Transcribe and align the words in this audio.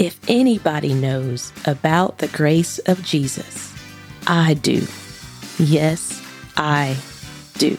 If 0.00 0.18
anybody 0.28 0.94
knows 0.94 1.52
about 1.66 2.16
the 2.20 2.28
grace 2.28 2.78
of 2.78 3.04
Jesus, 3.04 3.70
I 4.26 4.54
do. 4.54 4.86
Yes, 5.58 6.24
I 6.56 6.96
do. 7.58 7.76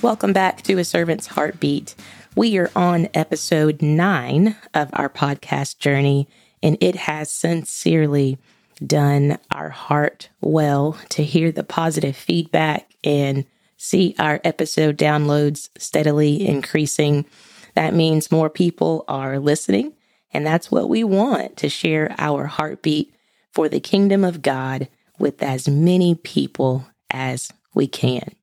Welcome 0.00 0.32
back 0.32 0.62
to 0.62 0.78
A 0.78 0.84
Servant's 0.84 1.26
Heartbeat. 1.26 1.94
We 2.34 2.56
are 2.56 2.70
on 2.74 3.10
episode 3.12 3.82
nine 3.82 4.56
of 4.72 4.88
our 4.94 5.10
podcast 5.10 5.78
journey, 5.78 6.30
and 6.62 6.78
it 6.80 6.96
has 6.96 7.30
sincerely 7.30 8.38
done 8.86 9.38
our 9.50 9.68
heart 9.68 10.30
well 10.40 10.98
to 11.10 11.22
hear 11.22 11.52
the 11.52 11.62
positive 11.62 12.16
feedback 12.16 12.90
and 13.04 13.44
see 13.76 14.14
our 14.18 14.40
episode 14.44 14.96
downloads 14.96 15.68
steadily 15.76 16.48
increasing. 16.48 17.26
That 17.76 17.94
means 17.94 18.32
more 18.32 18.50
people 18.50 19.04
are 19.06 19.38
listening. 19.38 19.92
And 20.32 20.44
that's 20.44 20.70
what 20.70 20.88
we 20.88 21.04
want 21.04 21.56
to 21.58 21.68
share 21.68 22.14
our 22.18 22.46
heartbeat 22.46 23.14
for 23.52 23.68
the 23.68 23.80
kingdom 23.80 24.24
of 24.24 24.42
God 24.42 24.88
with 25.18 25.42
as 25.42 25.68
many 25.68 26.14
people 26.14 26.86
as 27.10 27.52
we 27.74 27.86
can. 27.86 28.34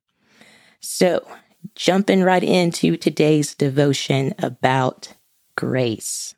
So, 0.80 1.26
jumping 1.74 2.22
right 2.22 2.42
into 2.42 2.96
today's 2.96 3.54
devotion 3.54 4.34
about 4.38 5.14
grace. 5.56 6.34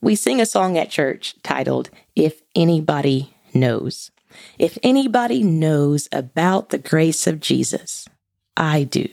We 0.00 0.14
sing 0.14 0.40
a 0.40 0.46
song 0.46 0.76
at 0.76 0.90
church 0.90 1.36
titled, 1.42 1.90
If 2.14 2.42
Anybody 2.54 3.34
Knows. 3.54 4.10
If 4.58 4.78
anybody 4.82 5.42
knows 5.42 6.08
about 6.12 6.70
the 6.70 6.78
grace 6.78 7.26
of 7.26 7.40
Jesus, 7.40 8.08
I 8.56 8.84
do. 8.84 9.08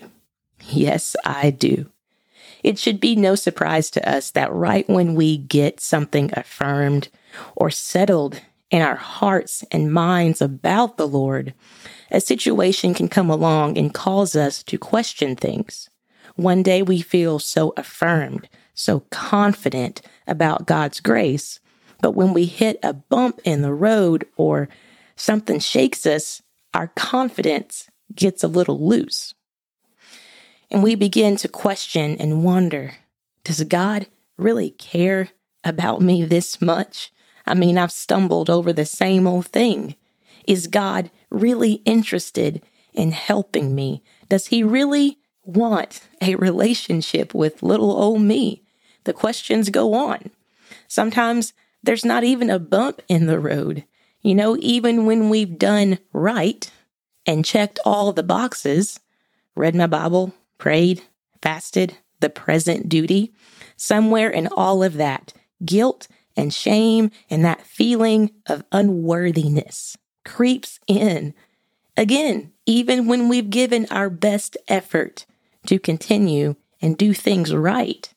Yes, 0.62 1.16
I 1.26 1.52
do. 1.52 1.90
It 2.64 2.78
should 2.78 3.00
be 3.00 3.16
no 3.16 3.36
surprise 3.36 3.90
to 3.92 4.10
us 4.10 4.32
that 4.32 4.52
right 4.52 4.88
when 4.90 5.16
we 5.16 5.38
get 5.38 5.80
something 5.80 6.32
affirmed 6.34 7.10
or 7.56 7.70
settled 7.70 8.42
in 8.70 8.82
our 8.82 8.96
hearts 8.96 9.64
and 9.72 9.94
minds 9.94 10.42
about 10.42 10.98
the 10.98 11.08
Lord, 11.08 11.54
a 12.12 12.22
situation 12.22 12.94
can 12.94 13.08
come 13.08 13.30
along 13.30 13.78
and 13.78 13.94
cause 13.94 14.36
us 14.36 14.64
to 14.64 14.78
question 14.78 15.36
things. 15.36 15.90
One 16.36 16.64
day 16.64 16.82
we 16.82 17.02
feel 17.02 17.40
so 17.40 17.74
affirmed, 17.76 18.48
so 18.74 19.02
confident 19.10 20.02
about 20.28 20.68
God's 20.68 21.00
grace, 21.00 21.60
but 22.02 22.12
when 22.12 22.34
we 22.34 22.46
hit 22.46 22.80
a 22.84 22.94
bump 22.94 23.42
in 23.44 23.62
the 23.62 23.74
road 23.74 24.26
or 24.38 24.70
something 25.16 25.60
shakes 25.60 26.06
us, 26.06 26.42
our 26.74 26.88
confidence 26.96 27.90
gets 28.16 28.44
a 28.44 28.48
little 28.48 28.88
loose. 28.88 29.34
And 30.72 30.84
we 30.84 30.96
begin 30.96 31.36
to 31.38 31.48
question 31.48 32.18
and 32.20 32.44
wonder 32.44 32.96
Does 33.44 33.64
God 33.64 34.08
really 34.38 34.72
care 34.72 35.30
about 35.64 36.02
me 36.02 36.24
this 36.24 36.62
much? 36.62 37.12
I 37.46 37.56
mean, 37.56 37.78
I've 37.78 37.92
stumbled 37.92 38.50
over 38.50 38.72
the 38.72 38.86
same 38.86 39.26
old 39.26 39.48
thing. 39.48 39.96
Is 40.48 40.68
God 40.68 41.10
really 41.30 41.74
interested 41.86 42.62
in 42.94 43.12
helping 43.12 43.74
me? 43.74 44.04
Does 44.30 44.48
He 44.48 44.64
really 44.64 45.18
want 45.44 46.08
a 46.22 46.36
relationship 46.36 47.34
with 47.34 47.64
little 47.64 47.92
old 47.92 48.22
me? 48.22 48.64
The 49.06 49.14
questions 49.14 49.70
go 49.70 49.94
on. 49.94 50.30
Sometimes 50.88 51.54
there's 51.82 52.06
not 52.06 52.24
even 52.24 52.50
a 52.50 52.60
bump 52.60 53.02
in 53.08 53.26
the 53.26 53.40
road. 53.40 53.86
You 54.22 54.36
know, 54.36 54.58
even 54.60 55.06
when 55.06 55.30
we've 55.30 55.58
done 55.58 56.00
right 56.14 56.70
and 57.26 57.46
checked 57.46 57.80
all 57.86 58.12
the 58.12 58.24
boxes, 58.24 59.00
read 59.56 59.76
my 59.76 59.88
Bible, 59.88 60.34
prayed, 60.60 61.02
fasted, 61.42 61.98
the 62.20 62.30
present 62.30 62.88
duty, 62.88 63.34
somewhere 63.76 64.30
in 64.30 64.48
all 64.48 64.84
of 64.84 64.94
that, 64.96 65.34
guilt 65.66 66.08
and 66.38 66.54
shame 66.54 67.10
and 67.30 67.44
that 67.44 67.66
feeling 67.66 68.30
of 68.46 68.64
unworthiness 68.72 69.98
creeps 70.24 70.80
in. 70.86 71.34
Again, 71.98 72.52
even 72.66 73.08
when 73.08 73.28
we've 73.28 73.50
given 73.50 73.88
our 73.90 74.10
best 74.10 74.56
effort 74.68 75.26
to 75.66 75.80
continue 75.80 76.56
and 76.82 76.98
do 76.98 77.14
things 77.14 77.54
right. 77.54 78.14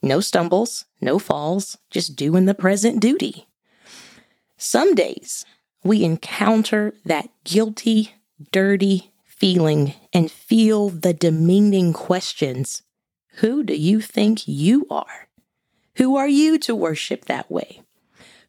No 0.00 0.20
stumbles, 0.20 0.84
no 1.00 1.18
falls, 1.18 1.76
just 1.90 2.16
doing 2.16 2.44
the 2.44 2.54
present 2.54 3.00
duty. 3.00 3.46
Some 4.56 4.94
days 4.94 5.44
we 5.82 6.04
encounter 6.04 6.94
that 7.04 7.28
guilty, 7.44 8.14
dirty 8.52 9.12
feeling 9.36 9.94
and 10.12 10.30
feel 10.30 10.88
the 10.88 11.12
demeaning 11.12 11.92
questions 11.92 12.82
Who 13.36 13.62
do 13.62 13.74
you 13.74 14.00
think 14.00 14.48
you 14.48 14.86
are? 14.90 15.28
Who 15.96 16.16
are 16.16 16.28
you 16.28 16.58
to 16.60 16.74
worship 16.74 17.26
that 17.26 17.50
way? 17.50 17.82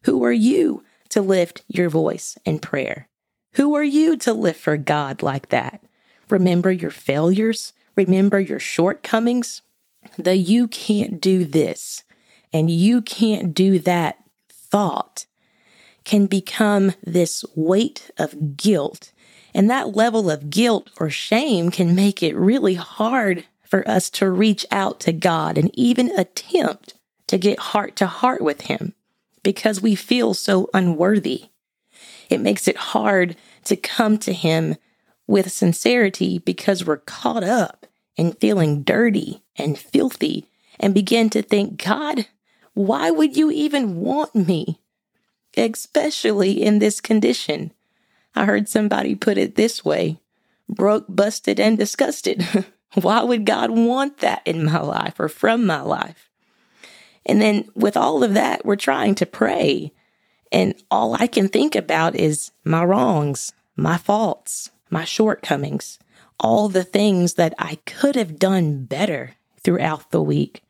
Who 0.04 0.24
are 0.24 0.32
you 0.32 0.84
to 1.10 1.20
lift 1.20 1.62
your 1.68 1.88
voice 1.88 2.36
in 2.44 2.58
prayer? 2.58 3.08
Who 3.54 3.74
are 3.74 3.84
you 3.84 4.16
to 4.18 4.32
live 4.32 4.56
for 4.56 4.76
God 4.76 5.22
like 5.22 5.48
that? 5.48 5.82
Remember 6.30 6.70
your 6.70 6.90
failures, 6.90 7.72
remember 7.96 8.40
your 8.40 8.60
shortcomings. 8.60 9.62
The 10.16 10.36
you 10.36 10.68
can't 10.68 11.20
do 11.20 11.44
this 11.44 12.04
and 12.52 12.70
you 12.70 13.02
can't 13.02 13.54
do 13.54 13.78
that 13.80 14.18
thought 14.50 15.26
can 16.04 16.26
become 16.26 16.92
this 17.04 17.44
weight 17.54 18.10
of 18.18 18.56
guilt 18.56 19.12
and 19.58 19.68
that 19.68 19.96
level 19.96 20.30
of 20.30 20.50
guilt 20.50 20.88
or 21.00 21.10
shame 21.10 21.72
can 21.72 21.96
make 21.96 22.22
it 22.22 22.36
really 22.36 22.74
hard 22.74 23.44
for 23.64 23.86
us 23.90 24.08
to 24.08 24.30
reach 24.30 24.64
out 24.70 25.00
to 25.00 25.12
God 25.12 25.58
and 25.58 25.68
even 25.74 26.16
attempt 26.16 26.94
to 27.26 27.38
get 27.38 27.58
heart 27.58 27.96
to 27.96 28.06
heart 28.06 28.40
with 28.40 28.60
Him 28.60 28.94
because 29.42 29.82
we 29.82 29.96
feel 29.96 30.32
so 30.32 30.70
unworthy. 30.72 31.46
It 32.30 32.40
makes 32.40 32.68
it 32.68 32.76
hard 32.76 33.34
to 33.64 33.74
come 33.74 34.16
to 34.18 34.32
Him 34.32 34.76
with 35.26 35.50
sincerity 35.50 36.38
because 36.38 36.84
we're 36.84 36.98
caught 36.98 37.42
up 37.42 37.84
in 38.16 38.34
feeling 38.34 38.84
dirty 38.84 39.42
and 39.56 39.76
filthy 39.76 40.46
and 40.78 40.94
begin 40.94 41.30
to 41.30 41.42
think, 41.42 41.84
God, 41.84 42.28
why 42.74 43.10
would 43.10 43.36
you 43.36 43.50
even 43.50 43.96
want 43.96 44.36
me? 44.36 44.80
Especially 45.56 46.62
in 46.62 46.78
this 46.78 47.00
condition. 47.00 47.72
I 48.38 48.44
heard 48.44 48.68
somebody 48.68 49.14
put 49.16 49.36
it 49.36 49.56
this 49.56 49.84
way 49.84 50.20
broke, 50.68 51.06
busted, 51.08 51.58
and 51.58 51.76
disgusted. 51.76 52.46
Why 52.94 53.22
would 53.22 53.44
God 53.44 53.70
want 53.70 54.18
that 54.18 54.42
in 54.44 54.64
my 54.64 54.80
life 54.80 55.18
or 55.18 55.28
from 55.28 55.66
my 55.66 55.80
life? 55.80 56.30
And 57.26 57.42
then 57.42 57.68
with 57.74 57.96
all 57.96 58.22
of 58.22 58.34
that, 58.34 58.64
we're 58.64 58.76
trying 58.76 59.14
to 59.16 59.26
pray. 59.26 59.92
And 60.52 60.74
all 60.90 61.14
I 61.14 61.26
can 61.26 61.48
think 61.48 61.74
about 61.74 62.14
is 62.14 62.52
my 62.64 62.84
wrongs, 62.84 63.52
my 63.76 63.98
faults, 63.98 64.70
my 64.88 65.04
shortcomings, 65.04 65.98
all 66.38 66.68
the 66.68 66.84
things 66.84 67.34
that 67.34 67.54
I 67.58 67.76
could 67.86 68.14
have 68.14 68.38
done 68.38 68.84
better 68.84 69.34
throughout 69.60 70.10
the 70.10 70.22
week. 70.22 70.62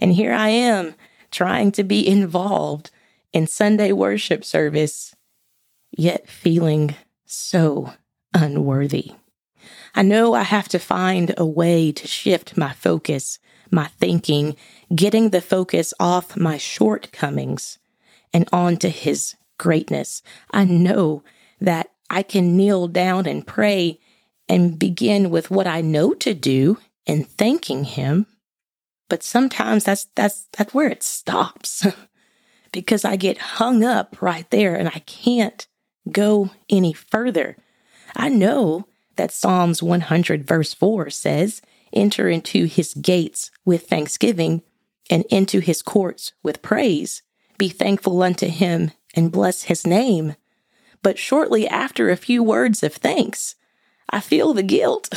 And 0.00 0.12
here 0.12 0.32
I 0.32 0.48
am 0.48 0.94
trying 1.30 1.72
to 1.72 1.84
be 1.84 2.06
involved 2.06 2.90
in 3.32 3.46
Sunday 3.46 3.92
worship 3.92 4.44
service 4.44 5.14
yet 5.90 6.28
feeling 6.28 6.94
so 7.26 7.92
unworthy. 8.34 9.12
I 9.94 10.02
know 10.02 10.34
I 10.34 10.42
have 10.42 10.68
to 10.68 10.78
find 10.78 11.34
a 11.36 11.44
way 11.44 11.92
to 11.92 12.06
shift 12.06 12.56
my 12.56 12.72
focus, 12.72 13.38
my 13.70 13.86
thinking, 13.98 14.56
getting 14.94 15.30
the 15.30 15.40
focus 15.40 15.92
off 15.98 16.36
my 16.36 16.56
shortcomings 16.56 17.78
and 18.32 18.48
onto 18.52 18.88
His 18.88 19.36
greatness. 19.58 20.22
I 20.50 20.64
know 20.64 21.22
that 21.60 21.90
I 22.08 22.22
can 22.22 22.56
kneel 22.56 22.88
down 22.88 23.26
and 23.26 23.46
pray 23.46 24.00
and 24.48 24.78
begin 24.78 25.30
with 25.30 25.50
what 25.50 25.66
I 25.66 25.80
know 25.80 26.14
to 26.14 26.34
do 26.34 26.78
and 27.06 27.28
thanking 27.28 27.84
Him. 27.84 28.26
But 29.08 29.22
sometimes 29.22 29.84
that's 29.84 30.06
that's 30.14 30.46
that's 30.56 30.72
where 30.72 30.88
it 30.88 31.02
stops. 31.02 31.86
because 32.72 33.04
I 33.04 33.16
get 33.16 33.38
hung 33.38 33.84
up 33.84 34.20
right 34.22 34.48
there 34.50 34.74
and 34.74 34.88
I 34.88 35.02
can't 35.06 35.66
go 36.10 36.50
any 36.68 36.92
further. 36.92 37.56
I 38.16 38.28
know 38.28 38.86
that 39.16 39.32
Psalms 39.32 39.82
100, 39.82 40.46
verse 40.46 40.74
4 40.74 41.10
says, 41.10 41.62
Enter 41.92 42.28
into 42.28 42.66
his 42.66 42.94
gates 42.94 43.50
with 43.64 43.88
thanksgiving 43.88 44.62
and 45.10 45.24
into 45.28 45.60
his 45.60 45.82
courts 45.82 46.32
with 46.42 46.62
praise. 46.62 47.22
Be 47.58 47.68
thankful 47.68 48.22
unto 48.22 48.46
him 48.46 48.92
and 49.14 49.32
bless 49.32 49.64
his 49.64 49.86
name. 49.86 50.36
But 51.02 51.18
shortly 51.18 51.66
after 51.66 52.10
a 52.10 52.16
few 52.16 52.42
words 52.42 52.82
of 52.82 52.94
thanks, 52.94 53.56
I 54.08 54.20
feel 54.20 54.54
the 54.54 54.62
guilt 54.62 55.12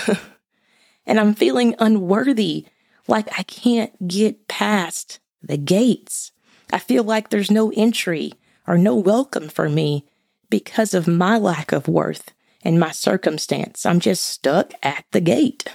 and 1.06 1.20
I'm 1.20 1.34
feeling 1.34 1.76
unworthy, 1.80 2.66
like 3.08 3.28
I 3.38 3.44
can't 3.44 4.08
get 4.08 4.48
past 4.48 5.20
the 5.42 5.58
gates. 5.58 6.32
I 6.72 6.80
feel 6.80 7.04
like 7.04 7.30
there's 7.30 7.52
no 7.52 7.72
entry 7.76 8.34
or 8.66 8.78
no 8.78 8.96
welcome 8.96 9.50
for 9.50 9.70
me 9.70 10.06
because 10.54 10.94
of 10.94 11.08
my 11.08 11.36
lack 11.36 11.72
of 11.72 11.88
worth 11.88 12.32
and 12.62 12.80
my 12.80 12.92
circumstance. 12.92 13.88
I'm 13.88 14.00
just 14.00 14.24
stuck 14.24 14.72
at 14.84 15.04
the 15.10 15.20
gate. 15.20 15.66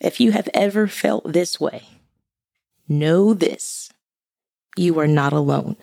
If 0.00 0.20
you 0.20 0.30
have 0.30 0.48
ever 0.54 0.86
felt 0.86 1.32
this 1.32 1.58
way, 1.58 1.82
know 2.88 3.34
this 3.34 3.90
you 4.76 5.00
are 5.00 5.08
not 5.08 5.32
alone. 5.32 5.74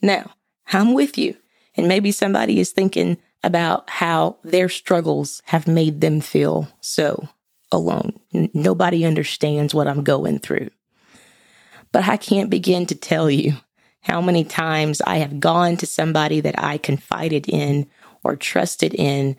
Now, 0.00 0.30
I'm 0.72 0.94
with 0.94 1.18
you. 1.18 1.36
And 1.76 1.88
maybe 1.88 2.10
somebody 2.10 2.58
is 2.58 2.70
thinking 2.70 3.18
about 3.42 3.90
how 3.90 4.38
their 4.42 4.70
struggles 4.70 5.42
have 5.44 5.68
made 5.68 6.00
them 6.00 6.22
feel 6.22 6.68
so 6.80 7.28
alone. 7.70 8.18
N- 8.32 8.48
nobody 8.54 9.04
understands 9.04 9.74
what 9.74 9.88
I'm 9.88 10.02
going 10.02 10.38
through. 10.38 10.70
But 11.92 12.08
I 12.08 12.16
can't 12.16 12.48
begin 12.48 12.86
to 12.86 12.94
tell 12.94 13.30
you 13.30 13.58
how 14.04 14.20
many 14.20 14.44
times 14.44 15.00
I 15.00 15.16
have 15.16 15.40
gone 15.40 15.78
to 15.78 15.86
somebody 15.86 16.40
that 16.40 16.62
I 16.62 16.76
confided 16.76 17.48
in 17.48 17.86
or 18.22 18.36
trusted 18.36 18.94
in 18.94 19.36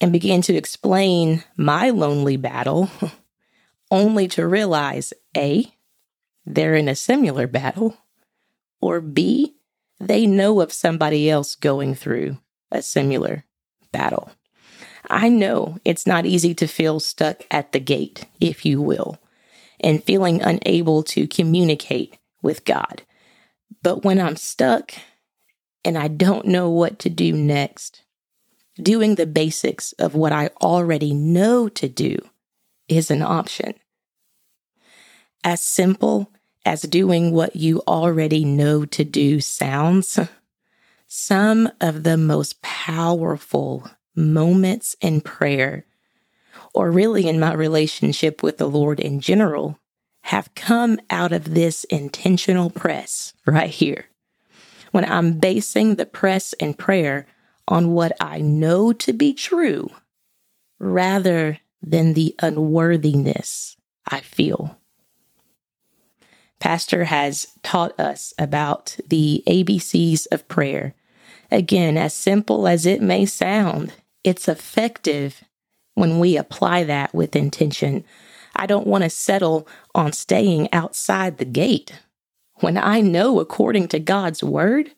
and 0.00 0.12
began 0.12 0.42
to 0.42 0.54
explain 0.54 1.44
my 1.56 1.90
lonely 1.90 2.36
battle, 2.36 2.90
only 3.90 4.26
to 4.28 4.46
realize 4.46 5.12
A, 5.36 5.72
they're 6.44 6.74
in 6.74 6.88
a 6.88 6.96
similar 6.96 7.46
battle, 7.46 7.96
or 8.80 9.00
B, 9.00 9.54
they 10.00 10.26
know 10.26 10.60
of 10.60 10.72
somebody 10.72 11.30
else 11.30 11.54
going 11.54 11.94
through 11.94 12.38
a 12.72 12.82
similar 12.82 13.44
battle. 13.92 14.32
I 15.08 15.28
know 15.28 15.78
it's 15.84 16.08
not 16.08 16.26
easy 16.26 16.54
to 16.54 16.66
feel 16.66 16.98
stuck 16.98 17.42
at 17.52 17.70
the 17.70 17.78
gate, 17.78 18.24
if 18.40 18.66
you 18.66 18.82
will, 18.82 19.18
and 19.78 20.02
feeling 20.02 20.42
unable 20.42 21.04
to 21.04 21.28
communicate 21.28 22.18
with 22.42 22.64
God. 22.64 23.02
But 23.82 24.04
when 24.04 24.20
I'm 24.20 24.36
stuck 24.36 24.92
and 25.84 25.96
I 25.96 26.08
don't 26.08 26.46
know 26.46 26.68
what 26.68 26.98
to 27.00 27.10
do 27.10 27.32
next, 27.32 28.02
doing 28.80 29.14
the 29.14 29.26
basics 29.26 29.92
of 29.92 30.14
what 30.14 30.32
I 30.32 30.50
already 30.60 31.14
know 31.14 31.68
to 31.68 31.88
do 31.88 32.18
is 32.88 33.10
an 33.10 33.22
option. 33.22 33.74
As 35.44 35.60
simple 35.60 36.30
as 36.64 36.82
doing 36.82 37.32
what 37.32 37.56
you 37.56 37.82
already 37.88 38.44
know 38.44 38.84
to 38.84 39.04
do 39.04 39.40
sounds, 39.40 40.18
some 41.06 41.70
of 41.80 42.04
the 42.04 42.16
most 42.16 42.62
powerful 42.62 43.90
moments 44.14 44.96
in 45.00 45.20
prayer, 45.20 45.84
or 46.74 46.90
really 46.90 47.28
in 47.28 47.40
my 47.40 47.52
relationship 47.52 48.42
with 48.42 48.58
the 48.58 48.68
Lord 48.68 49.00
in 49.00 49.20
general, 49.20 49.78
have 50.22 50.54
come 50.54 51.00
out 51.10 51.32
of 51.32 51.54
this 51.54 51.84
intentional 51.84 52.70
press 52.70 53.34
right 53.46 53.70
here. 53.70 54.06
When 54.90 55.04
I'm 55.04 55.38
basing 55.38 55.94
the 55.94 56.06
press 56.06 56.52
and 56.54 56.78
prayer 56.78 57.26
on 57.66 57.92
what 57.92 58.12
I 58.20 58.38
know 58.38 58.92
to 58.92 59.12
be 59.12 59.32
true 59.32 59.90
rather 60.78 61.58
than 61.82 62.14
the 62.14 62.34
unworthiness 62.40 63.76
I 64.08 64.20
feel. 64.20 64.78
Pastor 66.60 67.04
has 67.04 67.48
taught 67.62 67.98
us 67.98 68.32
about 68.38 68.96
the 69.08 69.42
ABCs 69.48 70.26
of 70.30 70.46
prayer. 70.46 70.94
Again, 71.50 71.96
as 71.96 72.14
simple 72.14 72.68
as 72.68 72.86
it 72.86 73.02
may 73.02 73.26
sound, 73.26 73.92
it's 74.22 74.48
effective 74.48 75.42
when 75.94 76.20
we 76.20 76.36
apply 76.36 76.84
that 76.84 77.12
with 77.12 77.34
intention. 77.34 78.04
I 78.62 78.66
don't 78.66 78.86
want 78.86 79.02
to 79.02 79.10
settle 79.10 79.66
on 79.92 80.12
staying 80.12 80.72
outside 80.72 81.38
the 81.38 81.44
gate. 81.44 82.00
When 82.60 82.78
I 82.78 83.00
know, 83.00 83.40
according 83.40 83.88
to 83.88 83.98
God's 83.98 84.40
word, 84.44 84.92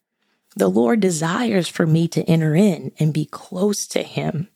the 0.55 0.69
Lord 0.69 1.01
desires 1.01 1.67
for 1.67 1.87
me 1.87 2.07
to 2.09 2.23
enter 2.25 2.55
in 2.55 2.93
and 2.99 3.15
be 3.15 3.25
close 3.25 3.87
to 3.87 4.03
Him. 4.03 4.49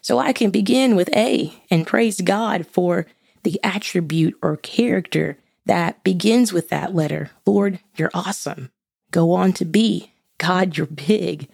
So 0.00 0.18
I 0.18 0.32
can 0.32 0.50
begin 0.50 0.96
with 0.96 1.08
A 1.14 1.54
and 1.70 1.86
praise 1.86 2.20
God 2.20 2.66
for 2.66 3.06
the 3.44 3.60
attribute 3.62 4.36
or 4.42 4.56
character 4.56 5.38
that 5.66 6.02
begins 6.02 6.52
with 6.52 6.68
that 6.70 6.92
letter. 6.92 7.30
Lord, 7.46 7.78
you're 7.94 8.10
awesome. 8.12 8.72
Go 9.12 9.30
on 9.30 9.52
to 9.52 9.64
B. 9.64 10.10
God, 10.38 10.76
you're 10.76 10.88
big. 10.88 11.48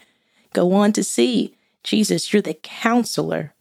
Go 0.55 0.73
on 0.73 0.94
to 0.94 1.05
C. 1.05 1.55
Jesus, 1.84 2.32
you're 2.32 2.41
the 2.41 2.55
counselor. 2.55 3.52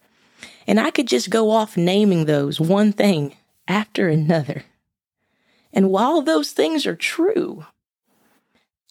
And 0.67 0.79
I 0.79 0.91
could 0.91 1.07
just 1.07 1.29
go 1.29 1.49
off 1.49 1.77
naming 1.77 2.25
those 2.25 2.59
one 2.59 2.91
thing 2.91 3.35
after 3.67 4.09
another. 4.09 4.65
And 5.71 5.89
while 5.89 6.21
those 6.21 6.51
things 6.51 6.85
are 6.85 6.95
true, 6.95 7.65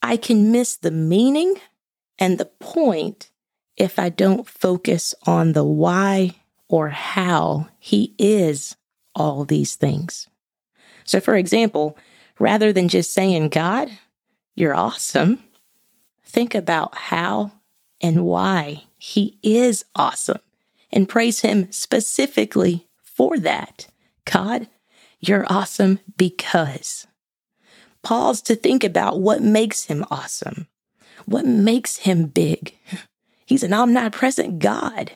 I 0.03 0.17
can 0.17 0.51
miss 0.51 0.77
the 0.77 0.91
meaning 0.91 1.57
and 2.19 2.39
the 2.39 2.47
point 2.47 3.31
if 3.77 3.99
I 3.99 4.09
don't 4.09 4.49
focus 4.49 5.15
on 5.27 5.53
the 5.53 5.65
why 5.65 6.37
or 6.69 6.89
how 6.89 7.69
he 7.79 8.15
is 8.19 8.77
all 9.15 9.45
these 9.45 9.77
things. 9.77 10.29
So, 11.05 11.21
for 11.21 11.37
example, 11.37 11.97
rather 12.39 12.73
than 12.73 12.89
just 12.89 13.13
saying, 13.13 13.51
God, 13.51 13.91
you're 14.55 14.75
awesome, 14.75 15.43
think 16.25 16.55
about 16.55 16.95
how 16.97 17.53
and 18.01 18.25
why 18.25 18.85
he 18.97 19.39
is 19.43 19.85
awesome 19.95 20.41
and 20.93 21.09
praise 21.09 21.41
him 21.41 21.71
specifically 21.73 22.87
for 23.03 23.39
that. 23.39 23.89
God, 24.25 24.69
you're 25.21 25.47
awesome 25.49 26.01
because. 26.17 27.07
Pause 28.03 28.43
to 28.43 28.57
think 28.57 28.85
about 28.85 29.21
what 29.21 29.43
makes 29.43 29.87
him 29.87 30.05
awesome, 30.11 30.69
what 31.25 31.45
makes 31.45 31.99
him 31.99 32.27
big. 32.27 32.75
He's 33.47 33.63
an 33.63 33.73
omnipresent 33.73 34.59
God. 34.59 35.13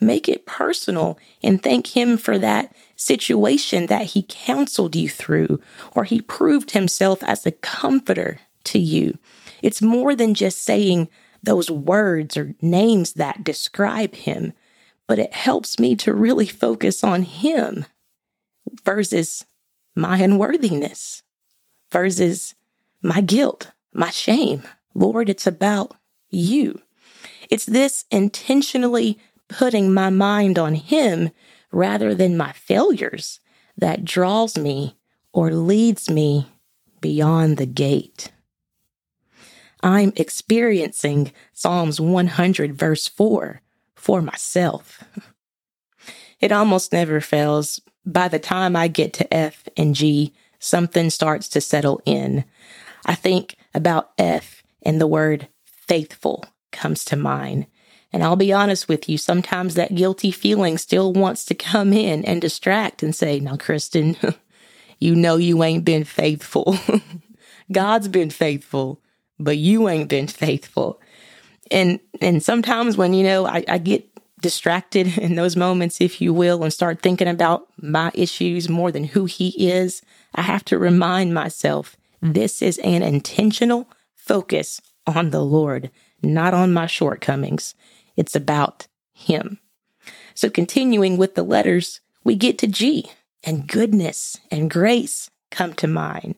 Make 0.00 0.28
it 0.28 0.44
personal 0.44 1.18
and 1.42 1.62
thank 1.62 1.96
him 1.96 2.16
for 2.16 2.36
that 2.38 2.74
situation 2.96 3.86
that 3.86 4.06
he 4.06 4.26
counseled 4.28 4.96
you 4.96 5.08
through, 5.08 5.60
or 5.92 6.04
he 6.04 6.20
proved 6.20 6.72
himself 6.72 7.22
as 7.22 7.46
a 7.46 7.52
comforter 7.52 8.40
to 8.64 8.78
you. 8.78 9.18
It's 9.62 9.80
more 9.80 10.14
than 10.14 10.34
just 10.34 10.62
saying 10.62 11.08
those 11.42 11.70
words 11.70 12.36
or 12.36 12.54
names 12.60 13.14
that 13.14 13.44
describe 13.44 14.14
him, 14.14 14.52
but 15.06 15.18
it 15.18 15.32
helps 15.34 15.78
me 15.78 15.94
to 15.96 16.14
really 16.14 16.46
focus 16.46 17.04
on 17.04 17.22
him 17.22 17.84
versus 18.84 19.44
my 19.94 20.18
unworthiness 20.18 21.22
versus 21.90 22.54
my 23.02 23.20
guilt, 23.20 23.70
my 23.92 24.10
shame. 24.10 24.64
Lord, 24.94 25.28
it's 25.28 25.46
about 25.46 25.94
you. 26.28 26.80
It's 27.50 27.66
this 27.66 28.04
intentionally 28.10 29.18
putting 29.48 29.92
my 29.94 30.10
mind 30.10 30.58
on 30.58 30.74
Him 30.74 31.30
rather 31.70 32.14
than 32.14 32.36
my 32.36 32.52
failures 32.52 33.40
that 33.76 34.04
draws 34.04 34.58
me 34.58 34.96
or 35.32 35.52
leads 35.52 36.10
me 36.10 36.48
beyond 37.00 37.56
the 37.56 37.66
gate. 37.66 38.32
I'm 39.82 40.12
experiencing 40.16 41.32
Psalms 41.52 42.00
100, 42.00 42.74
verse 42.74 43.06
4 43.06 43.60
for 44.04 44.20
myself. 44.20 45.02
It 46.38 46.52
almost 46.52 46.92
never 46.92 47.22
fails. 47.22 47.80
By 48.04 48.28
the 48.28 48.38
time 48.38 48.76
I 48.76 48.86
get 48.86 49.14
to 49.14 49.34
F 49.34 49.66
and 49.78 49.94
G, 49.94 50.34
something 50.58 51.08
starts 51.08 51.48
to 51.48 51.60
settle 51.62 52.02
in. 52.04 52.44
I 53.06 53.14
think 53.14 53.56
about 53.72 54.10
F 54.18 54.62
and 54.82 55.00
the 55.00 55.06
word 55.06 55.48
faithful 55.64 56.44
comes 56.70 57.02
to 57.06 57.16
mind. 57.16 57.64
And 58.12 58.22
I'll 58.22 58.36
be 58.36 58.52
honest 58.52 58.88
with 58.88 59.08
you, 59.08 59.16
sometimes 59.16 59.74
that 59.74 59.94
guilty 59.94 60.30
feeling 60.30 60.76
still 60.76 61.14
wants 61.14 61.46
to 61.46 61.54
come 61.54 61.94
in 61.94 62.26
and 62.26 62.42
distract 62.42 63.02
and 63.02 63.14
say, 63.14 63.40
Now, 63.40 63.56
Kristen, 63.56 64.16
you 64.98 65.14
know 65.14 65.36
you 65.36 65.64
ain't 65.64 65.84
been 65.86 66.04
faithful. 66.04 66.76
God's 67.72 68.08
been 68.08 68.30
faithful, 68.30 69.00
but 69.38 69.56
you 69.56 69.88
ain't 69.88 70.10
been 70.10 70.28
faithful. 70.28 71.00
And 71.70 72.00
and 72.20 72.42
sometimes 72.42 72.96
when, 72.96 73.14
you 73.14 73.24
know, 73.24 73.46
I, 73.46 73.64
I 73.68 73.78
get 73.78 74.08
distracted 74.40 75.18
in 75.18 75.34
those 75.34 75.56
moments, 75.56 76.00
if 76.00 76.20
you 76.20 76.32
will, 76.32 76.62
and 76.62 76.72
start 76.72 77.02
thinking 77.02 77.28
about 77.28 77.66
my 77.80 78.10
issues 78.14 78.68
more 78.68 78.92
than 78.92 79.04
who 79.04 79.24
he 79.24 79.70
is, 79.70 80.02
I 80.34 80.42
have 80.42 80.64
to 80.66 80.78
remind 80.78 81.34
myself 81.34 81.96
this 82.20 82.62
is 82.62 82.78
an 82.78 83.02
intentional 83.02 83.88
focus 84.14 84.80
on 85.06 85.30
the 85.30 85.44
Lord, 85.44 85.90
not 86.22 86.54
on 86.54 86.72
my 86.72 86.86
shortcomings. 86.86 87.74
It's 88.16 88.34
about 88.34 88.86
him. 89.12 89.58
So, 90.34 90.50
continuing 90.50 91.16
with 91.16 91.34
the 91.34 91.42
letters, 91.42 92.00
we 92.24 92.34
get 92.34 92.58
to 92.58 92.66
G, 92.66 93.10
and 93.42 93.68
goodness 93.68 94.38
and 94.50 94.70
grace 94.70 95.30
come 95.50 95.74
to 95.74 95.86
mind. 95.86 96.34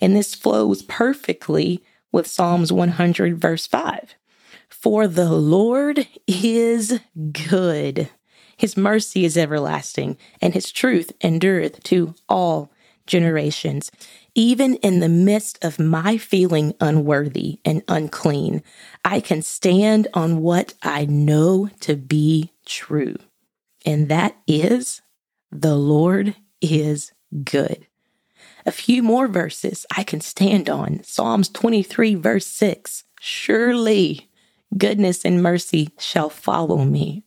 And 0.00 0.14
this 0.14 0.34
flows 0.34 0.82
perfectly 0.82 1.82
with 2.10 2.26
Psalms 2.26 2.72
100, 2.72 3.40
verse 3.40 3.66
5. 3.66 4.14
For 4.72 5.06
the 5.06 5.30
Lord 5.30 6.08
is 6.26 6.98
good. 7.30 8.08
His 8.56 8.74
mercy 8.74 9.24
is 9.24 9.36
everlasting, 9.36 10.16
and 10.40 10.54
his 10.54 10.72
truth 10.72 11.12
endureth 11.22 11.82
to 11.84 12.14
all 12.26 12.72
generations. 13.06 13.92
Even 14.34 14.76
in 14.76 15.00
the 15.00 15.10
midst 15.10 15.62
of 15.62 15.78
my 15.78 16.16
feeling 16.16 16.74
unworthy 16.80 17.60
and 17.66 17.82
unclean, 17.86 18.62
I 19.04 19.20
can 19.20 19.42
stand 19.42 20.08
on 20.14 20.40
what 20.40 20.72
I 20.82 21.04
know 21.04 21.68
to 21.80 21.94
be 21.94 22.52
true. 22.64 23.16
And 23.84 24.08
that 24.08 24.36
is 24.46 25.02
the 25.50 25.76
Lord 25.76 26.34
is 26.62 27.12
good. 27.44 27.86
A 28.64 28.72
few 28.72 29.02
more 29.02 29.28
verses 29.28 29.84
I 29.94 30.02
can 30.02 30.22
stand 30.22 30.70
on. 30.70 31.04
Psalms 31.04 31.50
23, 31.50 32.14
verse 32.14 32.46
6. 32.46 33.04
Surely 33.20 34.30
goodness 34.76 35.24
and 35.24 35.42
mercy 35.42 35.90
shall 35.98 36.30
follow 36.30 36.84
me. 36.84 37.24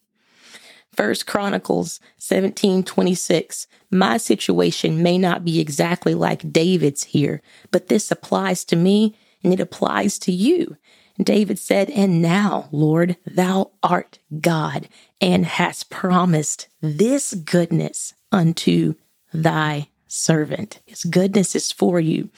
First 0.95 1.27
Chronicles 1.27 1.99
17 2.17 2.83
26. 2.83 3.67
My 3.91 4.17
situation 4.17 5.03
may 5.03 5.17
not 5.17 5.43
be 5.43 5.59
exactly 5.59 6.13
like 6.13 6.51
David's 6.51 7.03
here, 7.03 7.41
but 7.71 7.87
this 7.87 8.11
applies 8.11 8.63
to 8.65 8.75
me 8.75 9.15
and 9.43 9.53
it 9.53 9.59
applies 9.59 10.17
to 10.19 10.31
you. 10.31 10.77
David 11.21 11.59
said, 11.59 11.89
And 11.89 12.21
now, 12.21 12.67
Lord, 12.71 13.17
thou 13.25 13.71
art 13.81 14.19
God 14.41 14.89
and 15.21 15.45
hast 15.45 15.89
promised 15.89 16.67
this 16.81 17.33
goodness 17.33 18.13
unto 18.31 18.95
thy 19.33 19.87
servant. 20.07 20.81
His 20.85 21.03
goodness 21.03 21.55
is 21.55 21.71
for 21.71 21.99
you. 21.99 22.29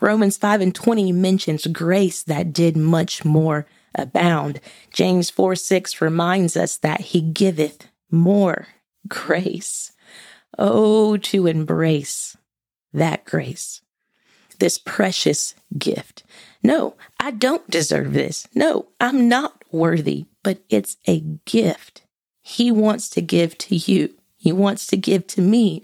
Romans 0.00 0.36
5 0.36 0.60
and 0.60 0.74
20 0.74 1.12
mentions 1.12 1.66
grace 1.66 2.22
that 2.24 2.52
did 2.52 2.76
much 2.76 3.24
more 3.24 3.66
abound. 3.94 4.60
James 4.92 5.30
4 5.30 5.54
6 5.56 6.00
reminds 6.00 6.56
us 6.56 6.76
that 6.78 7.00
he 7.00 7.20
giveth 7.20 7.88
more 8.10 8.68
grace. 9.08 9.92
Oh, 10.58 11.16
to 11.16 11.46
embrace 11.46 12.36
that 12.92 13.24
grace, 13.24 13.80
this 14.58 14.78
precious 14.78 15.54
gift. 15.78 16.24
No, 16.62 16.96
I 17.18 17.30
don't 17.30 17.68
deserve 17.70 18.12
this. 18.12 18.46
No, 18.54 18.88
I'm 19.00 19.28
not 19.28 19.64
worthy, 19.70 20.26
but 20.42 20.58
it's 20.68 20.96
a 21.06 21.20
gift 21.44 22.02
He 22.42 22.70
wants 22.70 23.08
to 23.10 23.22
give 23.22 23.56
to 23.58 23.76
you. 23.76 24.14
He 24.36 24.52
wants 24.52 24.86
to 24.88 24.96
give 24.96 25.26
to 25.28 25.40
me 25.40 25.82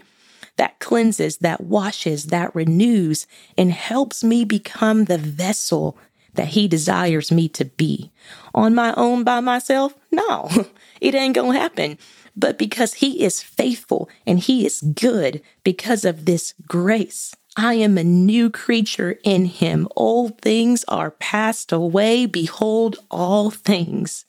that 0.57 0.79
cleanses, 0.79 1.37
that 1.37 1.61
washes, 1.61 2.25
that 2.25 2.53
renews, 2.55 3.27
and 3.57 3.71
helps 3.71 4.23
me 4.23 4.43
become 4.43 5.05
the 5.05 5.17
vessel 5.17 5.97
that 6.37 6.49
He 6.49 6.67
desires 6.67 7.31
me 7.31 7.49
to 7.49 7.65
be. 7.65 8.11
On 8.55 8.73
my 8.73 8.93
own 8.95 9.23
by 9.23 9.41
myself? 9.41 9.93
No, 10.11 10.49
it 11.01 11.13
ain't 11.13 11.35
gonna 11.35 11.59
happen. 11.59 11.97
But 12.35 12.57
because 12.57 12.95
He 12.95 13.23
is 13.23 13.43
faithful 13.43 14.09
and 14.25 14.39
He 14.39 14.65
is 14.65 14.81
good 14.81 15.41
because 15.63 16.05
of 16.05 16.25
this 16.25 16.53
grace, 16.67 17.35
I 17.57 17.73
am 17.73 17.97
a 17.97 18.03
new 18.03 18.49
creature 18.49 19.19
in 19.23 19.45
Him. 19.45 19.87
Old 19.95 20.39
things 20.41 20.85
are 20.87 21.11
passed 21.11 21.71
away. 21.71 22.25
Behold, 22.25 22.97
all 23.11 23.49
things, 23.49 24.25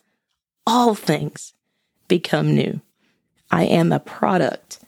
all 0.67 0.95
things 0.95 1.53
become 2.09 2.55
new. 2.55 2.81
I 3.51 3.65
am 3.65 3.93
a 3.93 4.01
product 4.01 4.81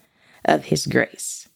of 0.44 0.64
His 0.66 0.86
grace. 0.86 1.48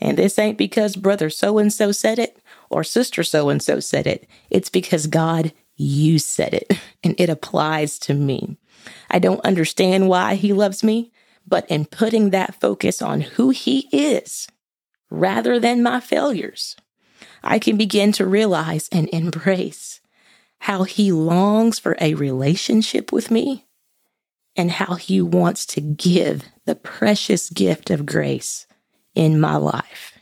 And 0.00 0.16
this 0.16 0.38
ain't 0.38 0.58
because 0.58 0.96
brother 0.96 1.30
so 1.30 1.58
and 1.58 1.72
so 1.72 1.92
said 1.92 2.18
it 2.18 2.38
or 2.70 2.84
sister 2.84 3.22
so 3.22 3.48
and 3.48 3.62
so 3.62 3.80
said 3.80 4.06
it. 4.06 4.26
It's 4.48 4.70
because 4.70 5.06
God, 5.08 5.52
you 5.76 6.18
said 6.18 6.54
it, 6.54 6.72
and 7.04 7.14
it 7.18 7.28
applies 7.28 7.98
to 8.00 8.14
me. 8.14 8.56
I 9.10 9.18
don't 9.18 9.44
understand 9.44 10.08
why 10.08 10.36
He 10.36 10.52
loves 10.52 10.82
me, 10.82 11.12
but 11.46 11.68
in 11.68 11.84
putting 11.84 12.30
that 12.30 12.60
focus 12.60 13.02
on 13.02 13.20
who 13.22 13.50
He 13.50 13.88
is 13.92 14.46
rather 15.10 15.58
than 15.58 15.82
my 15.82 16.00
failures, 16.00 16.76
I 17.42 17.58
can 17.58 17.76
begin 17.76 18.12
to 18.12 18.26
realize 18.26 18.88
and 18.92 19.08
embrace 19.08 20.00
how 20.60 20.84
He 20.84 21.10
longs 21.10 21.78
for 21.78 21.96
a 22.00 22.14
relationship 22.14 23.12
with 23.12 23.30
me 23.30 23.66
and 24.56 24.70
how 24.70 24.94
He 24.94 25.20
wants 25.20 25.66
to 25.66 25.80
give 25.80 26.44
the 26.66 26.74
precious 26.76 27.50
gift 27.50 27.90
of 27.90 28.06
grace 28.06 28.66
in 29.14 29.40
my 29.40 29.56
life. 29.56 30.18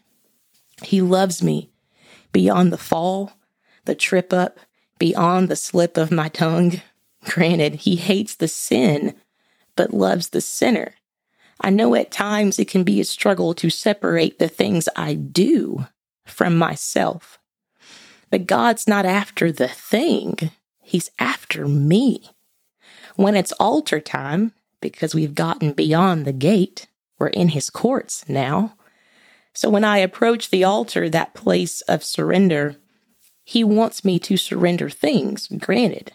He 0.83 1.03
loves 1.03 1.43
me 1.43 1.71
beyond 2.33 2.73
the 2.73 2.79
fall, 2.79 3.33
the 3.85 3.95
trip 3.95 4.33
up, 4.33 4.59
beyond 4.99 5.49
the 5.49 5.57
slip 5.57 5.97
of 5.97 6.11
my 6.11 6.29
tongue. 6.29 6.81
Granted, 7.25 7.77
He 7.77 7.97
hates 7.97 8.35
the 8.35 8.49
sin, 8.49 9.15
but 9.77 9.93
loves 9.93 10.31
the 10.31 10.41
sinner. 10.41 10.95
I 11.61 11.71
know 11.71 11.95
at 11.95 12.11
times 12.11 12.59
it 12.59 12.69
can 12.69 12.85
be 12.85 13.01
a 13.01 13.05
struggle 13.05 13.55
to 13.55 13.71
separate 13.71 14.39
the 14.39 14.49
things 14.49 14.89
I 14.95 15.15
do 15.15 15.87
from 16.25 16.57
myself. 16.57 17.39
But 18.31 18.47
God's 18.47 18.87
not 18.87 19.07
after 19.07 19.51
the 19.51 19.69
thing, 19.69 20.51
He's 20.81 21.11
after 21.19 21.67
me. 21.67 22.31
When 23.17 23.35
it's 23.35 23.53
altar 23.53 24.01
time, 24.01 24.53
because 24.81 25.15
we've 25.15 25.35
gotten 25.35 25.73
beyond 25.73 26.25
the 26.25 26.33
gate, 26.33 26.87
we're 27.19 27.29
in 27.29 27.49
His 27.49 27.69
courts 27.69 28.27
now. 28.29 28.75
So 29.59 29.69
when 29.69 29.83
I 29.83 29.99
approach 29.99 30.51
the 30.51 30.63
altar, 30.63 31.11
that 31.11 31.35
place 31.35 31.81
of 31.81 32.05
surrender, 32.05 32.77
He 33.43 33.65
wants 33.65 34.05
me 34.05 34.21
to 34.21 34.37
surrender 34.37 34.89
things, 34.89 35.49
granted. 35.49 36.13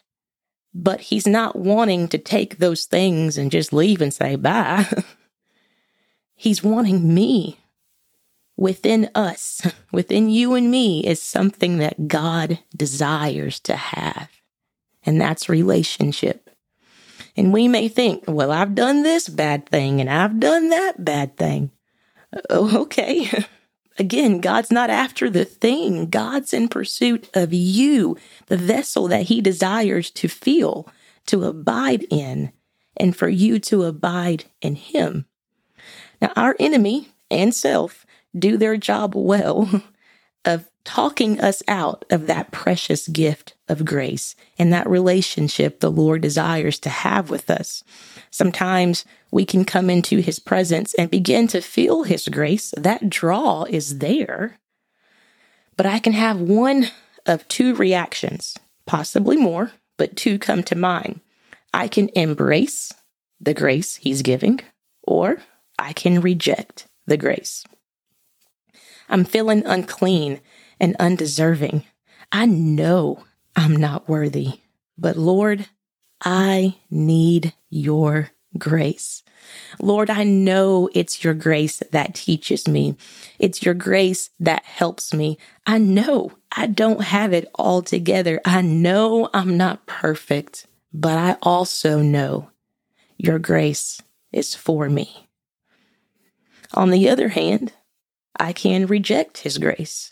But 0.74 1.02
He's 1.02 1.28
not 1.28 1.58
wanting 1.58 2.08
to 2.08 2.18
take 2.18 2.60
those 2.60 2.86
things 2.86 3.38
and 3.38 3.52
just 3.52 3.74
leave 3.74 4.02
and 4.02 4.14
say 4.14 4.38
bye. 4.38 4.88
he's 6.36 6.64
wanting 6.64 7.14
me. 7.14 7.60
Within 8.56 9.10
us, 9.14 9.62
within 9.92 10.30
you 10.30 10.54
and 10.54 10.72
me, 10.72 11.06
is 11.06 11.22
something 11.22 11.80
that 11.80 12.08
God 12.08 12.60
desires 12.74 13.60
to 13.62 13.76
have, 13.76 14.30
and 15.06 15.20
that's 15.20 15.50
relationship. 15.50 16.50
And 17.36 17.52
we 17.52 17.68
may 17.68 17.90
think, 17.90 18.24
well, 18.26 18.54
I've 18.54 18.74
done 18.74 19.04
this 19.04 19.28
bad 19.28 19.68
thing 19.68 20.00
and 20.00 20.10
I've 20.10 20.40
done 20.40 20.70
that 20.70 21.04
bad 21.04 21.36
thing. 21.36 21.72
Oh, 22.50 22.82
okay. 22.84 23.30
Again, 24.00 24.42
God's 24.42 24.72
not 24.72 24.90
after 24.90 25.30
the 25.30 25.46
thing. 25.46 26.10
God's 26.10 26.54
in 26.54 26.68
pursuit 26.68 27.30
of 27.36 27.54
you, 27.54 28.18
the 28.48 28.58
vessel 28.58 29.08
that 29.10 29.24
He 29.24 29.40
desires 29.40 30.10
to 30.12 30.28
feel, 30.28 30.88
to 31.28 31.44
abide 31.44 32.06
in, 32.10 32.52
and 32.98 33.16
for 33.16 33.30
you 33.30 33.60
to 33.60 33.84
abide 33.84 34.46
in 34.62 34.75
Him. 34.75 35.25
Now, 36.22 36.32
our 36.36 36.56
enemy 36.60 37.10
and 37.30 37.54
self 37.54 38.06
do 38.38 38.58
their 38.58 38.78
job 38.78 39.13
well 39.16 39.84
talking 40.86 41.40
us 41.40 41.63
out 41.68 42.06
of 42.10 42.28
that 42.28 42.52
precious 42.52 43.08
gift 43.08 43.56
of 43.68 43.86
grace 43.86 44.36
and 44.58 44.72
that 44.72 44.90
relationship 44.90 45.80
the 45.80 45.92
Lord 45.92 46.22
desires 46.22 46.80
to 46.80 46.90
have 46.90 47.30
with 47.30 47.50
us. 47.50 47.84
Sometimes 48.30 49.06
we 49.32 49.46
can 49.46 49.66
come 49.66 49.90
into 49.90 50.18
his 50.20 50.40
presence 50.40 50.94
and 50.96 51.10
begin 51.10 51.48
to 51.48 51.62
feel 51.62 52.04
his 52.04 52.28
grace. 52.28 52.74
That 52.78 53.10
draw 53.10 53.63
is 53.63 54.00
there. 54.00 54.60
But 55.78 55.86
I 55.86 56.00
can 56.00 56.13
have 56.13 56.40
one 56.40 56.88
of 57.25 57.48
two 57.48 57.74
reactions, 57.75 58.58
possibly 58.86 59.38
more, 59.38 59.72
but 59.98 60.16
two 60.16 60.38
come 60.38 60.63
to 60.63 60.75
mind. 60.75 61.22
I 61.74 61.88
can 61.88 62.10
embrace 62.16 62.92
the 63.40 63.54
grace 63.54 63.96
he's 63.96 64.22
giving, 64.22 64.60
or 65.02 65.38
I 65.80 65.94
can 65.94 66.22
reject 66.22 66.88
the 67.08 67.18
grace. 67.18 67.63
I'm 69.10 69.25
feeling 69.25 69.66
unclean 69.66 70.40
and 70.80 70.96
undeserving. 71.00 71.84
I 72.32 72.46
know 72.46 73.24
I'm 73.56 73.75
not 73.75 74.10
worthy, 74.10 74.62
but 74.98 75.18
Lord, 75.18 75.68
I 76.24 76.75
need 76.89 77.53
your 77.70 78.32
grace. 78.58 79.24
Lord, 79.80 80.10
I 80.10 80.24
know 80.24 80.89
it's 80.94 81.24
your 81.24 81.34
grace 81.34 81.82
that 81.92 82.15
teaches 82.15 82.68
me. 82.68 82.96
It's 83.39 83.63
your 83.63 83.74
grace 83.74 84.30
that 84.39 84.63
helps 84.63 85.13
me. 85.13 85.38
I 85.65 85.77
know 85.77 86.32
I 86.51 86.68
don't 86.68 87.01
have 87.01 87.34
it 87.34 87.50
all 87.56 87.82
together. 87.82 88.39
I 88.46 88.62
know 88.62 89.30
I'm 89.34 89.58
not 89.58 89.86
perfect, 89.86 90.68
but 90.94 91.18
I 91.18 91.38
also 91.42 92.01
know 92.01 92.50
your 93.18 93.39
grace 93.39 94.01
is 94.32 94.56
for 94.56 94.89
me. 94.89 95.27
On 96.74 96.89
the 96.89 97.10
other 97.10 97.30
hand, 97.30 97.74
I 98.39 98.53
can 98.53 98.88
reject 98.88 99.39
His 99.39 99.58
grace. 99.58 100.10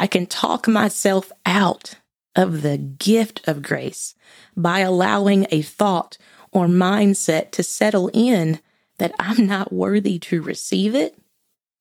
I 0.00 0.06
can 0.06 0.24
talk 0.24 0.66
myself 0.66 1.30
out 1.44 1.96
of 2.34 2.62
the 2.62 2.78
gift 2.78 3.46
of 3.46 3.60
grace 3.60 4.14
by 4.56 4.78
allowing 4.78 5.46
a 5.50 5.60
thought 5.60 6.16
or 6.52 6.68
mindset 6.68 7.50
to 7.50 7.62
settle 7.62 8.10
in 8.14 8.60
that 8.96 9.12
I'm 9.18 9.46
not 9.46 9.74
worthy 9.74 10.18
to 10.20 10.40
receive 10.40 10.94
it, 10.94 11.18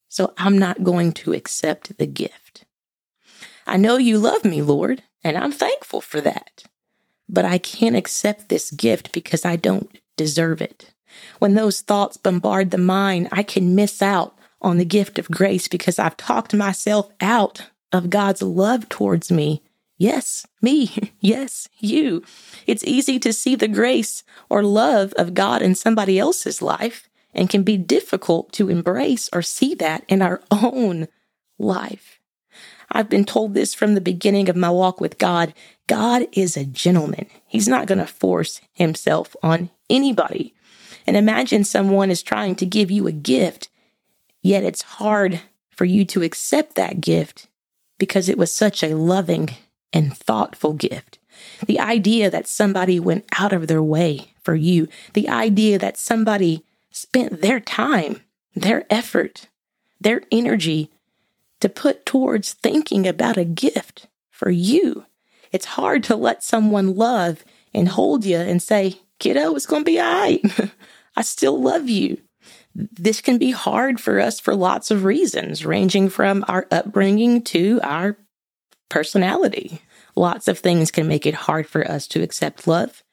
so 0.09 0.33
I'm 0.37 0.57
not 0.57 0.83
going 0.83 1.13
to 1.13 1.31
accept 1.31 1.97
the 1.97 2.07
gift. 2.07 2.65
I 3.65 3.77
know 3.77 3.95
you 3.95 4.17
love 4.17 4.43
me, 4.43 4.61
Lord, 4.61 5.01
and 5.23 5.37
I'm 5.37 5.53
thankful 5.53 6.01
for 6.01 6.19
that, 6.19 6.65
but 7.29 7.45
I 7.45 7.57
can't 7.57 7.95
accept 7.95 8.49
this 8.49 8.69
gift 8.71 9.13
because 9.13 9.45
I 9.45 9.55
don't 9.55 9.97
deserve 10.17 10.61
it. 10.61 10.93
When 11.37 11.53
those 11.53 11.79
thoughts 11.79 12.17
bombard 12.17 12.71
the 12.71 12.77
mind, 12.77 13.29
I 13.31 13.43
can 13.43 13.75
miss 13.75 14.01
out 14.01 14.37
on 14.61 14.77
the 14.77 14.83
gift 14.83 15.17
of 15.19 15.31
grace 15.31 15.69
because 15.69 15.97
I've 15.97 16.17
talked 16.17 16.53
myself 16.53 17.09
out 17.21 17.69
of 17.91 18.09
God's 18.09 18.41
love 18.41 18.89
towards 18.89 19.31
me. 19.31 19.61
Yes, 19.97 20.47
me. 20.61 21.11
Yes, 21.21 21.67
you. 21.79 22.23
It's 22.65 22.83
easy 22.85 23.19
to 23.19 23.33
see 23.33 23.55
the 23.55 23.67
grace 23.67 24.23
or 24.49 24.63
love 24.63 25.13
of 25.17 25.33
God 25.33 25.61
in 25.61 25.75
somebody 25.75 26.17
else's 26.17 26.61
life 26.61 27.09
and 27.33 27.49
can 27.49 27.63
be 27.63 27.77
difficult 27.77 28.53
to 28.53 28.69
embrace 28.69 29.29
or 29.33 29.41
see 29.41 29.75
that 29.75 30.03
in 30.07 30.21
our 30.21 30.41
own 30.51 31.09
life. 31.57 32.19
I've 32.91 33.09
been 33.09 33.25
told 33.25 33.53
this 33.53 33.73
from 33.73 33.93
the 33.93 34.01
beginning 34.01 34.49
of 34.49 34.55
my 34.55 34.69
walk 34.69 34.99
with 35.01 35.17
God. 35.17 35.53
God 35.87 36.27
is 36.31 36.55
a 36.55 36.65
gentleman. 36.65 37.27
He's 37.45 37.67
not 37.67 37.85
going 37.85 37.99
to 37.99 38.07
force 38.07 38.61
himself 38.71 39.35
on 39.43 39.69
anybody. 39.89 40.53
And 41.05 41.17
imagine 41.17 41.63
someone 41.63 42.09
is 42.09 42.23
trying 42.23 42.55
to 42.55 42.65
give 42.65 42.89
you 42.89 43.07
a 43.07 43.11
gift, 43.11 43.69
yet 44.41 44.63
it's 44.63 44.81
hard 44.81 45.41
for 45.69 45.85
you 45.85 46.05
to 46.05 46.23
accept 46.23 46.75
that 46.75 47.01
gift 47.01 47.47
because 47.99 48.27
it 48.27 48.37
was 48.37 48.51
such 48.51 48.81
a 48.81 48.95
loving 48.95 49.49
and 49.93 50.17
thoughtful 50.17 50.73
gift. 50.73 51.19
The 51.65 51.79
idea 51.79 52.31
that 52.31 52.47
somebody 52.47 52.99
went 52.99 53.25
out 53.37 53.53
of 53.53 53.67
their 53.67 53.83
way 53.83 54.33
for 54.41 54.55
you, 54.55 54.87
the 55.13 55.29
idea 55.29 55.77
that 55.77 55.97
somebody 55.97 56.65
spent 56.91 57.41
their 57.41 57.59
time, 57.59 58.21
their 58.55 58.85
effort, 58.89 59.47
their 60.01 60.23
energy 60.31 60.89
to 61.59 61.69
put 61.69 62.05
towards 62.05 62.53
thinking 62.53 63.07
about 63.07 63.37
a 63.37 63.45
gift 63.45 64.07
for 64.29 64.49
you. 64.49 65.05
It's 65.51 65.65
hard 65.65 66.03
to 66.05 66.15
let 66.15 66.43
someone 66.43 66.95
love 66.95 67.43
and 67.73 67.89
hold 67.89 68.25
you 68.25 68.37
and 68.37 68.61
say, 68.61 68.99
kiddo, 69.19 69.55
it's 69.55 69.65
going 69.65 69.81
to 69.81 69.91
be 69.91 69.99
all 69.99 70.11
right. 70.11 70.41
I 71.15 71.21
still 71.21 71.61
love 71.61 71.89
you. 71.89 72.21
This 72.75 73.21
can 73.21 73.37
be 73.37 73.51
hard 73.51 73.99
for 73.99 74.19
us 74.19 74.39
for 74.39 74.55
lots 74.55 74.91
of 74.91 75.03
reasons, 75.03 75.65
ranging 75.65 76.09
from 76.09 76.45
our 76.47 76.67
upbringing 76.71 77.41
to 77.43 77.79
our 77.83 78.17
personality. 78.89 79.81
Lots 80.15 80.47
of 80.47 80.59
things 80.59 80.91
can 80.91 81.07
make 81.07 81.25
it 81.25 81.33
hard 81.33 81.67
for 81.67 81.89
us 81.89 82.07
to 82.07 82.21
accept 82.21 82.67
love 82.67 83.03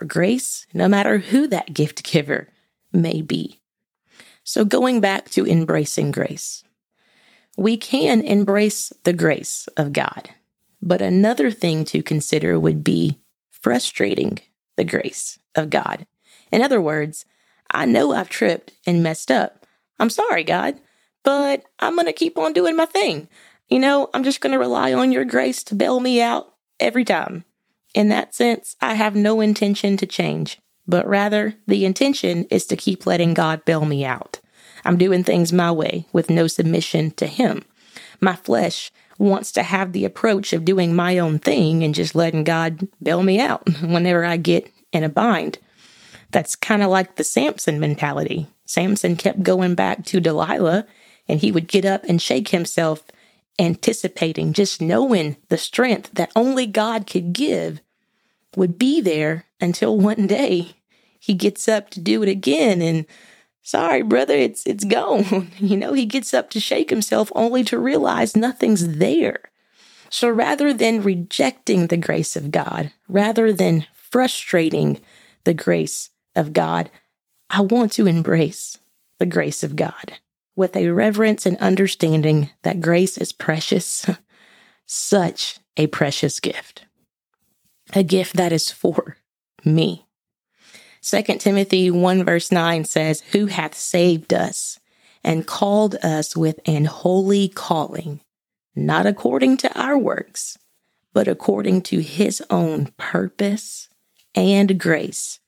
or 0.00 0.06
grace, 0.06 0.66
no 0.72 0.88
matter 0.88 1.18
who 1.18 1.46
that 1.48 1.74
gift 1.74 2.02
giver 2.04 2.48
may 2.92 3.22
be. 3.22 3.60
So, 4.42 4.64
going 4.64 5.00
back 5.00 5.30
to 5.30 5.46
embracing 5.46 6.10
grace, 6.10 6.64
we 7.56 7.76
can 7.76 8.20
embrace 8.20 8.92
the 9.04 9.12
grace 9.12 9.68
of 9.76 9.92
God. 9.92 10.30
But 10.82 11.00
another 11.00 11.50
thing 11.50 11.84
to 11.86 12.02
consider 12.02 12.60
would 12.60 12.84
be 12.84 13.18
frustrating 13.50 14.40
the 14.76 14.84
grace 14.84 15.38
of 15.54 15.70
God. 15.70 16.06
In 16.52 16.60
other 16.60 16.80
words, 16.80 17.24
I 17.70 17.86
know 17.86 18.12
I've 18.12 18.28
tripped 18.28 18.72
and 18.86 19.02
messed 19.02 19.30
up. 19.30 19.66
I'm 19.98 20.10
sorry, 20.10 20.44
God, 20.44 20.78
but 21.22 21.64
I'm 21.78 21.94
going 21.94 22.06
to 22.06 22.12
keep 22.12 22.38
on 22.38 22.52
doing 22.52 22.76
my 22.76 22.86
thing. 22.86 23.28
You 23.68 23.78
know, 23.78 24.10
I'm 24.12 24.24
just 24.24 24.40
going 24.40 24.52
to 24.52 24.58
rely 24.58 24.92
on 24.92 25.12
your 25.12 25.24
grace 25.24 25.62
to 25.64 25.74
bail 25.74 26.00
me 26.00 26.20
out 26.20 26.54
every 26.78 27.04
time. 27.04 27.44
In 27.94 28.08
that 28.08 28.34
sense, 28.34 28.76
I 28.80 28.94
have 28.94 29.14
no 29.14 29.40
intention 29.40 29.96
to 29.98 30.06
change, 30.06 30.60
but 30.86 31.06
rather 31.06 31.54
the 31.66 31.84
intention 31.84 32.44
is 32.50 32.66
to 32.66 32.76
keep 32.76 33.06
letting 33.06 33.34
God 33.34 33.64
bail 33.64 33.84
me 33.84 34.04
out. 34.04 34.40
I'm 34.84 34.98
doing 34.98 35.24
things 35.24 35.52
my 35.52 35.70
way 35.72 36.06
with 36.12 36.28
no 36.28 36.46
submission 36.46 37.12
to 37.12 37.26
Him. 37.26 37.64
My 38.20 38.36
flesh 38.36 38.90
wants 39.18 39.52
to 39.52 39.62
have 39.62 39.92
the 39.92 40.04
approach 40.04 40.52
of 40.52 40.64
doing 40.64 40.94
my 40.94 41.18
own 41.18 41.38
thing 41.38 41.82
and 41.82 41.94
just 41.94 42.14
letting 42.14 42.44
God 42.44 42.88
bail 43.02 43.22
me 43.22 43.40
out 43.40 43.68
whenever 43.82 44.24
I 44.24 44.36
get 44.36 44.70
in 44.92 45.04
a 45.04 45.08
bind. 45.08 45.58
That's 46.34 46.56
kind 46.56 46.82
of 46.82 46.90
like 46.90 47.14
the 47.14 47.22
Samson 47.22 47.78
mentality. 47.78 48.48
Samson 48.64 49.14
kept 49.14 49.44
going 49.44 49.76
back 49.76 50.04
to 50.06 50.18
Delilah 50.18 50.84
and 51.28 51.38
he 51.38 51.52
would 51.52 51.68
get 51.68 51.84
up 51.84 52.02
and 52.08 52.20
shake 52.20 52.48
himself, 52.48 53.04
anticipating, 53.56 54.52
just 54.52 54.80
knowing 54.82 55.36
the 55.48 55.56
strength 55.56 56.10
that 56.14 56.32
only 56.34 56.66
God 56.66 57.06
could 57.06 57.32
give 57.32 57.80
would 58.56 58.76
be 58.80 59.00
there 59.00 59.44
until 59.60 59.96
one 59.96 60.26
day 60.26 60.72
he 61.20 61.34
gets 61.34 61.68
up 61.68 61.88
to 61.90 62.00
do 62.00 62.20
it 62.24 62.28
again. 62.28 62.82
And 62.82 63.06
sorry 63.62 64.02
brother 64.02 64.34
it's 64.34 64.66
it's 64.66 64.84
gone. 64.84 65.52
You 65.60 65.76
know 65.76 65.92
he 65.92 66.04
gets 66.04 66.34
up 66.34 66.50
to 66.50 66.58
shake 66.58 66.90
himself 66.90 67.30
only 67.36 67.62
to 67.62 67.78
realize 67.78 68.34
nothing's 68.34 68.96
there. 68.98 69.38
So 70.10 70.28
rather 70.28 70.74
than 70.74 71.04
rejecting 71.04 71.86
the 71.86 71.96
grace 71.96 72.34
of 72.34 72.50
god 72.50 72.90
rather 73.06 73.52
than 73.52 73.86
frustrating 73.94 75.00
the 75.44 75.54
grace 75.54 76.10
of 76.36 76.52
god 76.52 76.90
i 77.50 77.60
want 77.60 77.92
to 77.92 78.06
embrace 78.06 78.78
the 79.18 79.26
grace 79.26 79.62
of 79.62 79.76
god 79.76 80.14
with 80.56 80.76
a 80.76 80.90
reverence 80.90 81.46
and 81.46 81.56
understanding 81.58 82.50
that 82.62 82.80
grace 82.80 83.18
is 83.18 83.32
precious 83.32 84.06
such 84.86 85.58
a 85.76 85.86
precious 85.88 86.40
gift 86.40 86.84
a 87.92 88.02
gift 88.02 88.36
that 88.36 88.52
is 88.52 88.70
for 88.70 89.16
me. 89.64 90.06
2 91.02 91.22
Timothy 91.38 91.90
1 91.90 92.24
verse 92.24 92.50
9 92.50 92.84
says, 92.84 93.20
Who 93.32 93.46
hath 93.46 93.74
saved 93.74 94.32
us 94.32 94.80
and 95.22 95.46
called 95.46 95.96
us 95.96 96.36
with 96.36 96.60
an 96.66 96.86
holy 96.86 97.48
calling, 97.48 98.20
not 98.74 99.06
according 99.06 99.58
to 99.58 99.80
our 99.80 99.98
works, 99.98 100.58
but 101.12 101.28
according 101.28 101.82
to 101.82 102.00
his 102.00 102.42
own 102.50 102.86
purpose 102.96 103.88
and 104.34 104.78
grace, 104.80 105.40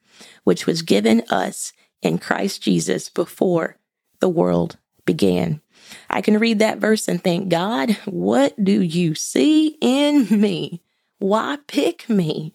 which 0.46 0.64
was 0.64 0.82
given 0.82 1.24
us 1.28 1.72
in 2.02 2.18
Christ 2.18 2.62
Jesus 2.62 3.08
before 3.08 3.78
the 4.20 4.28
world 4.28 4.76
began. 5.04 5.60
I 6.08 6.20
can 6.20 6.38
read 6.38 6.60
that 6.60 6.78
verse 6.78 7.08
and 7.08 7.20
think, 7.20 7.48
God, 7.48 7.90
what 8.04 8.54
do 8.62 8.80
you 8.80 9.16
see 9.16 9.76
in 9.80 10.28
me? 10.40 10.82
Why 11.18 11.58
pick 11.66 12.08
me? 12.08 12.54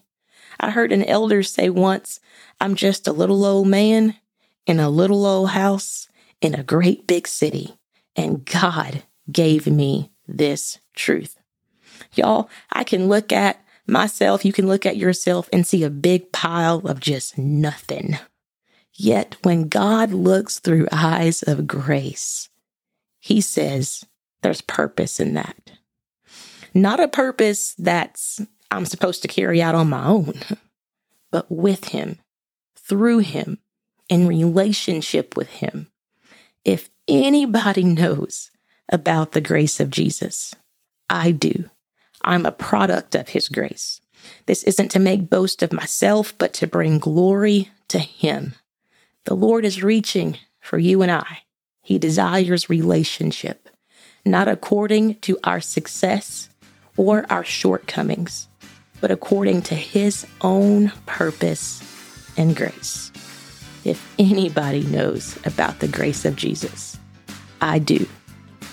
I 0.58 0.70
heard 0.70 0.90
an 0.90 1.04
elder 1.04 1.42
say 1.42 1.68
once, 1.68 2.18
I'm 2.58 2.76
just 2.76 3.06
a 3.06 3.12
little 3.12 3.44
old 3.44 3.68
man 3.68 4.16
in 4.66 4.80
a 4.80 4.88
little 4.88 5.26
old 5.26 5.50
house 5.50 6.08
in 6.40 6.54
a 6.54 6.62
great 6.62 7.06
big 7.06 7.28
city, 7.28 7.76
and 8.16 8.46
God 8.46 9.02
gave 9.30 9.66
me 9.66 10.12
this 10.26 10.78
truth. 10.96 11.38
Y'all, 12.14 12.48
I 12.72 12.84
can 12.84 13.08
look 13.08 13.32
at 13.32 13.62
myself, 13.86 14.44
you 14.44 14.52
can 14.52 14.66
look 14.66 14.86
at 14.86 14.96
yourself 14.96 15.48
and 15.52 15.66
see 15.66 15.82
a 15.82 15.90
big 15.90 16.32
pile 16.32 16.78
of 16.86 17.00
just 17.00 17.38
nothing. 17.38 18.18
Yet 18.92 19.36
when 19.42 19.68
God 19.68 20.12
looks 20.12 20.58
through 20.58 20.88
eyes 20.92 21.42
of 21.42 21.66
grace, 21.66 22.48
he 23.18 23.40
says 23.40 24.04
there's 24.42 24.60
purpose 24.60 25.20
in 25.20 25.34
that. 25.34 25.72
Not 26.74 27.00
a 27.00 27.08
purpose 27.08 27.74
that's 27.78 28.40
I'm 28.70 28.86
supposed 28.86 29.22
to 29.22 29.28
carry 29.28 29.60
out 29.60 29.74
on 29.74 29.90
my 29.90 30.06
own, 30.06 30.40
but 31.30 31.50
with 31.50 31.88
Him, 31.88 32.18
through 32.74 33.18
Him, 33.18 33.58
in 34.08 34.26
relationship 34.26 35.36
with 35.36 35.48
Him. 35.48 35.88
If 36.64 36.88
anybody 37.06 37.84
knows 37.84 38.50
about 38.88 39.32
the 39.32 39.42
grace 39.42 39.78
of 39.78 39.90
Jesus, 39.90 40.54
I 41.10 41.32
do. 41.32 41.68
I'm 42.24 42.46
a 42.46 42.52
product 42.52 43.14
of 43.14 43.30
His 43.30 43.48
grace. 43.48 44.00
This 44.46 44.62
isn't 44.64 44.90
to 44.90 44.98
make 44.98 45.30
boast 45.30 45.62
of 45.62 45.72
myself, 45.72 46.34
but 46.38 46.52
to 46.54 46.66
bring 46.66 46.98
glory 46.98 47.70
to 47.88 47.98
Him. 47.98 48.54
The 49.24 49.34
Lord 49.34 49.64
is 49.64 49.82
reaching 49.82 50.38
for 50.60 50.78
you 50.78 51.02
and 51.02 51.10
I. 51.10 51.38
He 51.82 51.98
desires 51.98 52.70
relationship, 52.70 53.68
not 54.24 54.48
according 54.48 55.16
to 55.20 55.38
our 55.44 55.60
success 55.60 56.48
or 56.96 57.26
our 57.30 57.44
shortcomings, 57.44 58.48
but 59.00 59.10
according 59.10 59.62
to 59.62 59.74
his 59.74 60.26
own 60.40 60.92
purpose 61.06 61.82
and 62.36 62.56
grace. 62.56 63.10
If 63.84 64.14
anybody 64.18 64.84
knows 64.84 65.36
about 65.44 65.80
the 65.80 65.88
grace 65.88 66.24
of 66.24 66.36
Jesus, 66.36 66.96
I 67.60 67.80
do. 67.80 68.06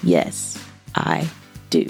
Yes, 0.04 0.64
I 0.96 1.28
do. 1.72 1.88